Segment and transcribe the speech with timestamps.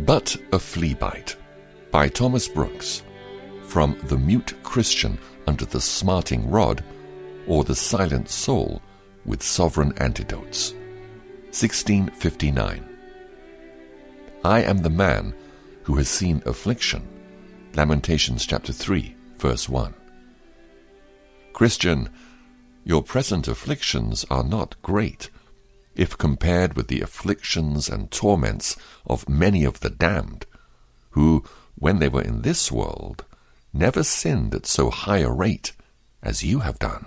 [0.00, 1.36] But a Flea Bite
[1.90, 3.02] by Thomas Brooks
[3.62, 6.84] from The Mute Christian Under the Smarting Rod
[7.48, 8.80] or The Silent Soul
[9.26, 10.72] with Sovereign Antidotes.
[11.50, 12.88] 1659.
[14.44, 15.34] I am the man
[15.82, 17.06] who has seen affliction.
[17.74, 19.94] Lamentations chapter 3, verse 1.
[21.52, 22.08] Christian,
[22.84, 25.28] your present afflictions are not great
[25.98, 30.46] if compared with the afflictions and torments of many of the damned,
[31.10, 33.24] who, when they were in this world,
[33.72, 35.72] never sinned at so high a rate
[36.22, 37.06] as you have done.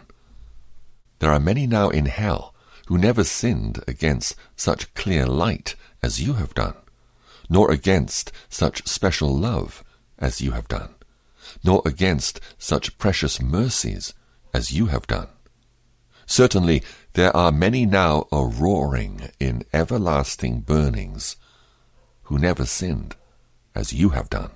[1.19, 2.53] There are many now in hell
[2.87, 6.75] who never sinned against such clear light as you have done,
[7.49, 9.85] nor against such special love
[10.19, 10.95] as you have done,
[11.63, 14.13] nor against such precious mercies
[14.53, 15.29] as you have done.
[16.25, 16.83] Certainly
[17.13, 21.35] there are many now a roaring in everlasting burnings
[22.23, 23.15] who never sinned
[23.75, 24.51] as you have done.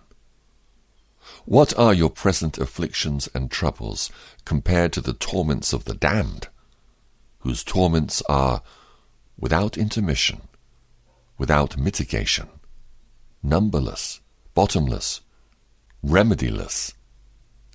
[1.45, 4.09] What are your present afflictions and troubles
[4.45, 6.47] compared to the torments of the damned,
[7.39, 8.63] whose torments are
[9.37, 10.41] without intermission,
[11.37, 12.47] without mitigation,
[13.43, 14.21] numberless,
[14.53, 15.21] bottomless,
[16.03, 16.93] remediless,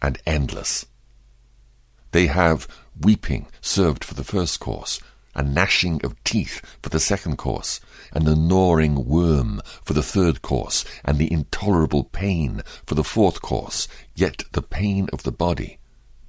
[0.00, 0.86] and endless?
[2.12, 2.66] They have
[3.00, 5.00] weeping served for the first course,
[5.34, 7.80] a gnashing of teeth for the second course,
[8.12, 13.40] and the gnawing worm for the third course, and the intolerable pain for the fourth
[13.40, 13.86] course.
[14.14, 15.78] Yet the pain of the body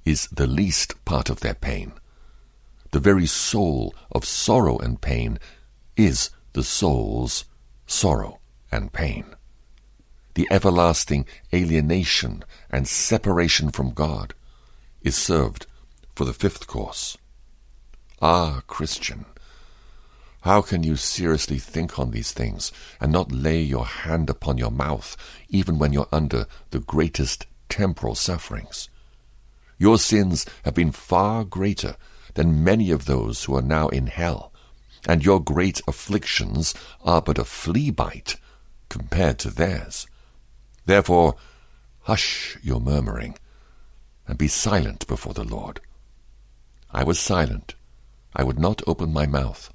[0.04, 1.92] is the least part of their pain.
[2.92, 5.38] The very soul of sorrow and pain
[5.96, 7.44] is the soul's
[7.86, 9.24] sorrow and pain.
[10.34, 14.34] The everlasting alienation and separation from God
[15.02, 15.66] is served
[16.14, 17.16] for the fifth course.
[18.20, 19.24] Ah, Christian,
[20.42, 24.70] how can you seriously think on these things and not lay your hand upon your
[24.70, 25.16] mouth
[25.48, 28.88] even when you're under the greatest temporal sufferings?
[29.78, 31.96] Your sins have been far greater
[32.34, 34.52] than many of those who are now in hell,
[35.08, 36.74] and your great afflictions
[37.04, 38.36] are but a flea bite
[38.88, 40.06] compared to theirs.
[40.86, 41.36] Therefore,
[42.02, 43.38] hush your murmuring,
[44.26, 45.80] and be silent before the Lord.
[46.94, 47.74] I was silent.
[48.36, 49.72] I would not open my mouth,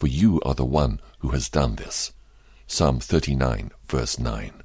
[0.00, 2.12] for you are the one who has done this.
[2.66, 4.62] Psalm 39, verse 9.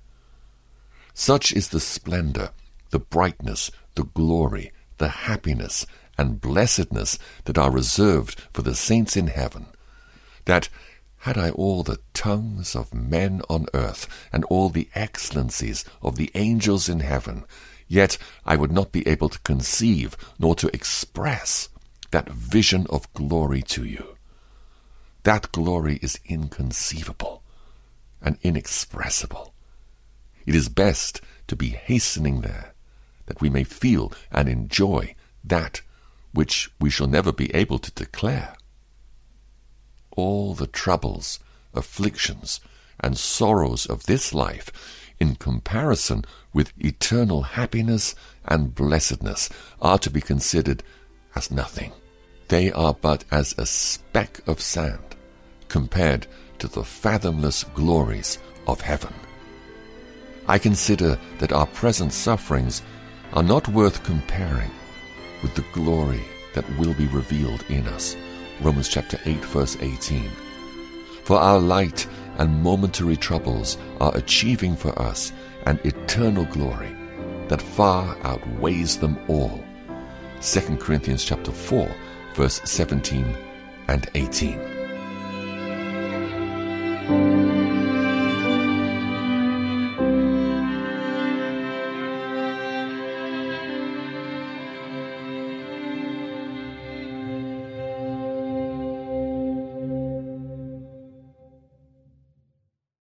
[1.13, 2.49] Such is the splendor,
[2.89, 5.85] the brightness, the glory, the happiness,
[6.17, 9.67] and blessedness that are reserved for the saints in heaven,
[10.45, 10.69] that
[11.19, 16.31] had I all the tongues of men on earth, and all the excellencies of the
[16.33, 17.45] angels in heaven,
[17.87, 21.69] yet I would not be able to conceive nor to express
[22.15, 24.15] that vision of glory to you.
[25.23, 27.43] That glory is inconceivable
[28.21, 29.53] and inexpressible.
[30.45, 32.73] It is best to be hastening there,
[33.25, 35.81] that we may feel and enjoy that
[36.31, 38.55] which we shall never be able to declare.
[40.15, 41.39] All the troubles,
[41.73, 42.61] afflictions,
[42.97, 44.71] and sorrows of this life,
[45.19, 46.23] in comparison
[46.53, 48.15] with eternal happiness
[48.45, 49.49] and blessedness,
[49.81, 50.81] are to be considered
[51.35, 51.91] as nothing.
[52.47, 55.15] They are but as a speck of sand
[55.67, 56.27] compared
[56.59, 59.13] to the fathomless glories of heaven.
[60.47, 62.83] I consider that our present sufferings
[63.33, 64.71] are not worth comparing
[65.41, 66.23] with the glory
[66.53, 68.15] that will be revealed in us.
[68.61, 70.29] Romans chapter 8 verse 18.
[71.23, 72.07] For our light
[72.37, 75.33] and momentary troubles are achieving for us
[75.65, 76.95] an eternal glory
[77.47, 79.63] that far outweighs them all.
[80.41, 81.89] 2 Corinthians chapter 4
[82.35, 83.33] verse 17
[83.87, 84.84] and 18.